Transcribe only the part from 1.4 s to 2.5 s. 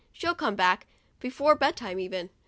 bedtime even."